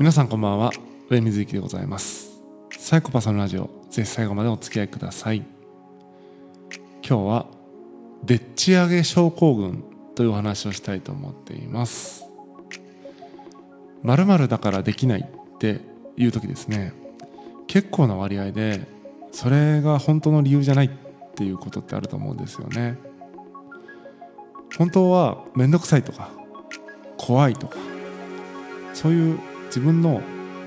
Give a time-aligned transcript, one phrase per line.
[0.00, 0.72] 皆さんこんばんは。
[1.10, 2.40] 上水幸でございます。
[2.78, 5.44] サイコパスのラジオぜひ最後までお付き合いください。
[7.06, 7.46] 今日は
[8.24, 9.84] でっち上げ症候群
[10.14, 12.24] というお話をしたいと思っています。
[14.02, 15.82] 〇〇だからできないって
[16.16, 16.94] いう時ですね。
[17.66, 18.86] 結構な割合で
[19.32, 20.90] それが本当の理由じゃないっ
[21.34, 22.96] ていうことってあると思うんですよね。
[24.78, 26.30] 本当は面倒くさいとか
[27.18, 27.76] 怖いとか
[28.94, 30.20] そういう自分の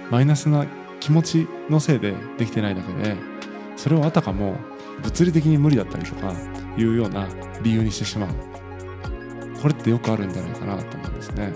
[0.09, 0.65] マイナスな
[0.99, 3.15] 気持ちのせいでできてないだけで
[3.75, 4.55] それをあたかも
[5.01, 6.33] 物理的に無理だったりとか
[6.77, 7.27] いうような
[7.61, 8.29] 理由にしてしまう。
[9.61, 11.53] これってよくあるんじゃないかなと思うんですね。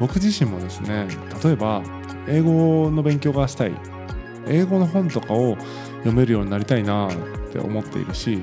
[0.00, 1.06] 僕自身もですね
[1.42, 1.82] 例えば
[2.26, 3.72] 英語の勉強がしたい。
[4.46, 5.56] 英語の本とかを
[5.98, 7.12] 読めるようになりたいなっ
[7.52, 8.42] て思っているし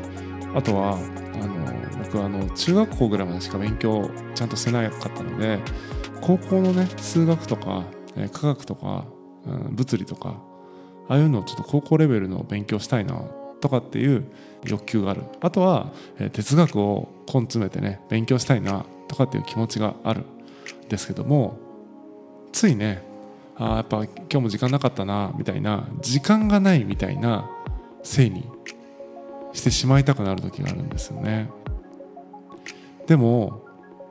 [0.53, 5.59] あとはあの僕あの中学校ぐらいまでしか勉強ちゃんとしてなかったので
[6.25, 7.83] 高校のね数学とか、
[8.17, 9.05] え科学とか、
[9.45, 10.41] うん、物理とか
[11.07, 13.21] ああいうのをちょっと高校レベルの勉強したいな
[13.61, 14.25] とかっていう
[14.63, 15.21] 欲求がある。
[15.39, 20.25] あとは、え哲学を根詰めてね勉強したいなとかっていう気持ちがあるん
[20.89, 21.59] ですけども
[22.51, 23.03] ついね
[23.55, 27.47] あやっぱ今日も時間なかったなみたいな時間がないみたいな
[28.01, 28.49] せいに
[29.53, 31.51] してしまいたくなる時があるんですよね。
[33.05, 33.63] でも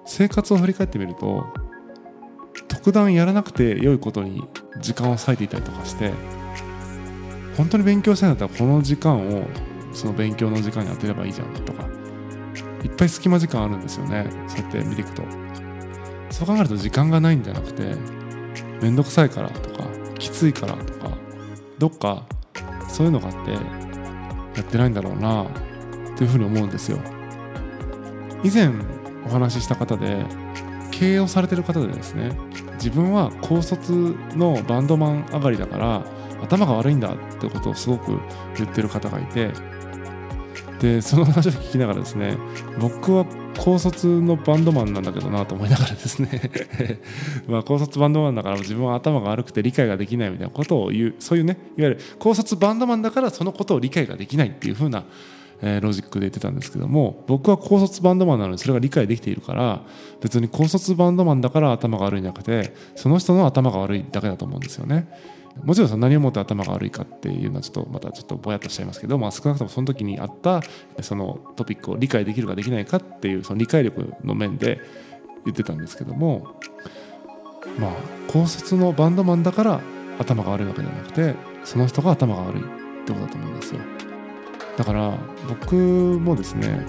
[0.07, 1.64] 生活を振り返ってみると
[2.69, 4.43] 特段やらなくて良いことに
[4.81, 6.13] 時間を割いていたりとかして
[7.57, 9.47] 本当に勉強したいんだったらこの時間を
[9.93, 11.85] その勉強の時間に当てればいいじゃんとか
[12.83, 15.23] いっぱい隙間時間あるんですよねそうやって見ていくと。
[16.31, 17.95] そう考えると時間がないんじゃなくて
[18.83, 19.85] 面倒くさいからとか
[20.19, 21.17] きついからとか
[21.79, 22.27] どっか
[22.89, 23.59] そういうのがあってや
[24.61, 25.47] ってないんだろうな
[26.17, 26.99] というふうに思うんですよ。
[28.43, 28.71] 以前
[29.27, 30.27] お話しした方で
[30.91, 32.37] 経営をされてる方でですね
[32.85, 36.05] 自分は高卒のバンドマン上がりだから
[36.43, 38.21] 頭が悪いんだってことをすごく
[38.59, 39.51] 言ってる方がいて
[40.81, 42.37] でその話を聞きながらですね
[42.79, 43.25] 僕は
[43.57, 46.51] 高卒のバンドマンなんだけどなと思いながらですね
[47.49, 55.05] まあ高卒バンドマンだから自分は頭が悪くて理解ができないみたいなことを言うそういうねいわゆる高卒バンドマンだからそのことを理解ができないっていう風な
[55.63, 59.83] えー、ロジックで言ってたんですけども僕は高卒バンドマンなのにそれが理解できているから
[60.21, 65.09] 別に高卒バンドマンだから頭が悪いんじゃなくてその人の頭が悪いだけだと思うんですよね。
[65.63, 70.63] もちろんその何をもって頭が悪いかっていうのはちょっとまたちょっとぼやっとしちゃいますけど、まあ、少なくともその時にあった
[71.01, 74.81] そのトピックを理解できるかできないかっていうその理解力の面で
[75.45, 76.57] 言ってたんですけども
[77.79, 77.93] まあ
[78.29, 79.81] 高卒のバンドマンだから
[80.19, 82.65] 頭が悪いわけじゃなくてその人が頭が悪いっ
[83.07, 83.81] てことだと思うんですよ。
[84.77, 85.19] だから
[85.49, 86.87] 僕もですね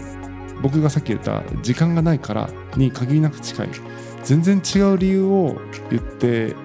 [0.62, 3.70] 僕がさっき言った時間がないからに限りなく近い
[4.24, 5.58] 全然違う理由を
[5.90, 6.56] 言って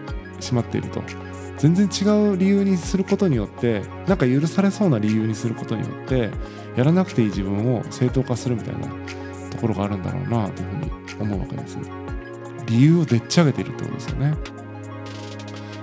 [0.41, 1.03] しまっていると
[1.59, 6.31] 全然違う理由にすることによってなんか許されそうな理由にすることによって
[6.77, 8.89] やらなくていい自分を正当化するみたいな
[9.51, 11.77] ところがあるんだろうなというふうに思うわけです。
[12.67, 14.35] 理由をでっち上げているってことですよね。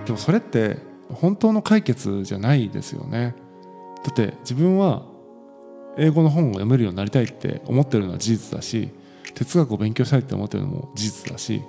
[0.05, 0.77] でもそれって
[1.09, 3.35] 本当の解決じゃないですよね。
[4.03, 5.05] だって自分は
[5.97, 8.89] 英語の本を読めるようになりたいって思ってるのは事実だし
[9.33, 11.61] 哲学を勉強したいって思ってるのも事実だし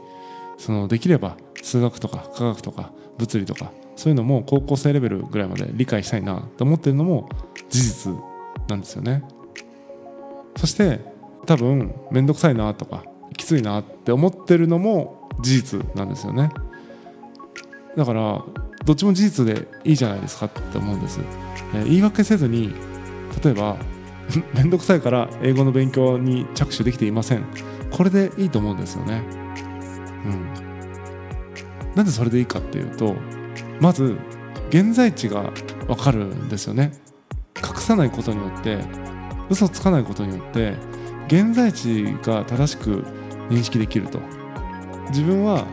[0.59, 7.29] そのできれば数学とか科学とか物理とかそういうのも高校生レベルぐらいまで理解したいなって思ってるのも
[7.69, 8.13] 事実
[8.69, 9.25] なんですよね。
[10.57, 11.01] そして
[11.47, 13.05] 多分面倒くさいなとか
[13.37, 16.51] きついなって思ってるのも事実なんですよね。
[17.97, 18.45] だから
[18.85, 21.21] どっちも事実でいいじゃないですかって思うんです。
[21.75, 22.73] えー、言い訳せずに
[23.43, 23.77] 例えば
[24.55, 27.45] めんどくさいから英語の勉強に着手できていません。
[27.91, 29.23] これでいいと思うんですよね。
[30.25, 31.95] うん。
[31.95, 33.17] なんでそれでいいかっていうと
[33.81, 34.17] まず
[34.69, 35.53] 現在地が
[35.89, 36.93] わかるんですよね。
[37.57, 38.79] 隠さないことによって
[39.51, 40.75] 嘘つかないことによって
[41.27, 43.05] 現在地が正しく
[43.51, 44.21] 認識できると。
[45.11, 45.67] 自分は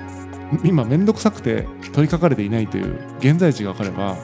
[0.63, 4.15] 今面倒くさくて取りかかれていないという現在地が分かれば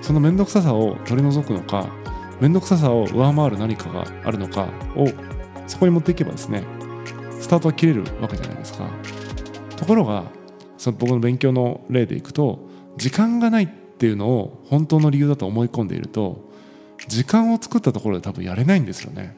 [0.00, 1.86] その面倒くささを取り除くのか
[2.40, 5.08] 面倒くささを上回る何かがあるのかを
[5.66, 6.64] そこに持っていけばですね
[7.40, 8.88] スタートは切れるわけじゃないですか。
[9.76, 10.24] ところが
[10.76, 16.48] その僕の勉強の例でいくと時間がないっていうのを本当の理由だと思い込んでいると
[17.06, 19.36] 時間を作ったところで多分やれないんですよね。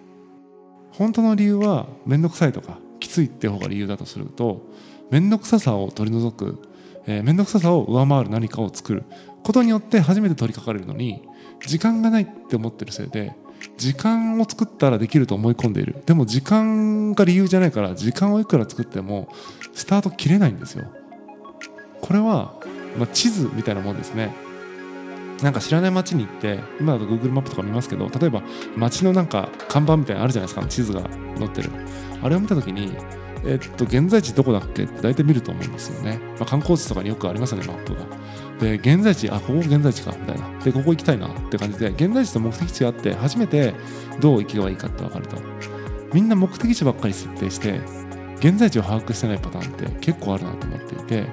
[0.93, 4.67] 本当の理由は面倒くさいとかきついって方が理由だとすると
[5.11, 6.58] 面倒くささを取り除く
[7.06, 9.05] えー、面倒くささを上回る何かを作る
[9.43, 11.26] ことによって初めて取り掛かれるのに
[11.66, 13.34] 時間がないって思ってるせいで
[13.76, 16.02] 時間を作ったらできると思い込んでいる。
[16.06, 19.28] でも時間が理由じゃないから時間をいくら作っても
[19.74, 20.86] スタート切れないんですよ。
[22.00, 22.54] これは
[22.98, 24.32] まあ、地図みたいなもんですね。
[25.42, 28.42] なんか知らない街に行って今だと Google マップとか見ますけど例えば
[28.76, 31.00] 街のなんか看板みたいなのあるじゃないですか地図が
[31.38, 31.70] 載ってる。
[32.22, 32.92] あれを見た時に
[33.44, 34.84] えっと現在地どこだっけ？
[34.84, 38.00] って大体見ると思うんですよね、まあ、観光地とかによくありますよねマップが。
[38.60, 40.58] で現在地あここ現在地かみたいな。
[40.62, 43.75] でここ行きたいなって感じで現在地と目的地があって初めて
[44.20, 45.37] どう行けばいいかって分かると。
[46.12, 47.81] みんな目的地ばっかり設定して
[48.38, 51.26] 現在地を把握してないパターンって結構あるなと思っていて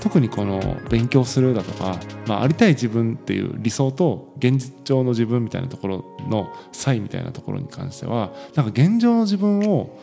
[0.00, 9.96] 特にこの勉強するだとか、まあ、ありたい自分っていう理想と現実上の自分みたいなところの差異みたいなところに関してはなんか現状の自分を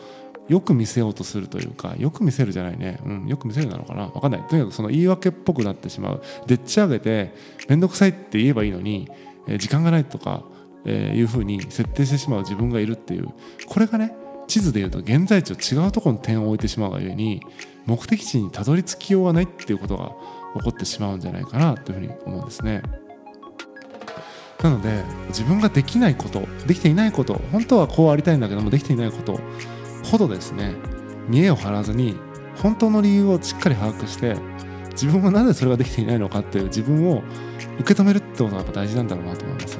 [0.48, 4.08] よく見せようとするというかよく見せるじゃないね、うん、よく見せるなのかな。
[4.08, 4.42] 分かんない。
[4.48, 6.22] とにかくその言い訳っぽくなってしまう。
[6.46, 7.34] でっち上げて
[7.68, 9.08] 面倒くさいって言えばいいのに、
[9.46, 10.42] えー、時間がないとか、
[10.84, 13.28] えー、いうふうに設定してしまう自分がいるっていう。
[13.66, 14.14] これがね
[14.46, 17.42] 地図でいうと現在地を違うところに点を置いてしまうがゆえに
[17.84, 20.12] 目的地にたどり着きようがないっていうことが
[20.56, 22.82] 起こってしまうんじゃないかなというふうに思うんですね。
[24.62, 29.38] なので自分ができないことできていないこと本当はこうありたいんだけどもできていないこと
[30.10, 30.74] ほどですね
[31.28, 32.16] 見栄を張らずに
[32.62, 34.36] 本当の理由をしっかり把握して
[34.92, 37.22] 自分はなぜそれができていないのかっていう自分を
[37.78, 39.78] 受け止めるってことがやっぱ大事なんだろうなと思います。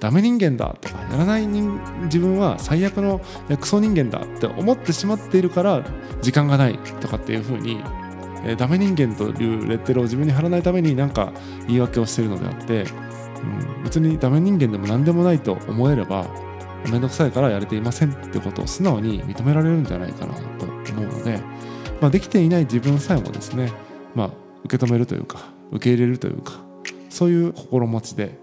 [0.00, 3.22] ダメ人間だとかやらない人自分は最悪の
[3.58, 5.82] クソ人間だって思ってしまっているから
[6.20, 7.80] 時間がないとかっていうふうに、
[8.44, 11.32] えー、ダメ人間というレッテルを自分に貼らないために何か
[11.66, 16.26] 言い訳をしているのであって、うん、別にダメ人間でも何でもないと思えれば
[16.84, 21.38] 面倒くさいからやれていませんってことを素直に認められるんじゃないかなと思うので、
[22.00, 23.72] まあ、できていない自分さえもですね、
[24.14, 24.30] まあ、
[24.64, 25.40] 受け止めるというか
[25.72, 26.60] 受け入れるというか
[27.10, 28.38] そういう心持ちで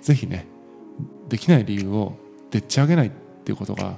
[0.00, 0.46] 是非ね
[1.28, 2.16] できない理由を
[2.50, 3.10] でっち上げないっ
[3.44, 3.96] ていうことが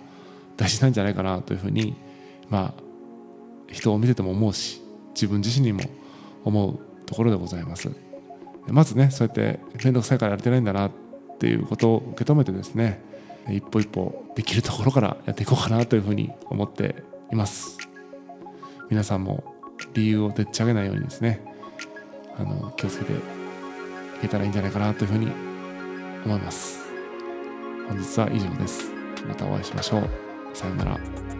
[0.56, 1.94] 大事なんじゃないかなというふうに
[2.48, 2.82] まあ
[3.70, 4.82] 人を見てても思うし
[5.14, 5.81] 自分自身にも
[6.44, 7.90] 思うところでございます。
[8.66, 10.90] まずねそうやって面倒くさいからやれてないんだなっ
[11.38, 13.00] ていうことを受け止めてですね
[13.50, 16.96] 一歩一歩できるところからやっていこうかなというふうに思って
[17.32, 17.78] います。
[18.90, 19.54] 皆さんも
[19.94, 21.40] 理由をでっち上げないようにですね
[22.36, 23.16] あの気をつけてい
[24.22, 25.30] けたらいいんじゃないかなというふうに
[26.24, 26.78] 思います。
[27.88, 28.92] 本日は以上です。
[29.26, 30.08] またお会いしましょう。
[30.54, 31.38] さようなら。